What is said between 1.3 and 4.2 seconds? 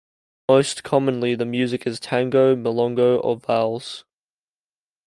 the music is tango, milonga or vals.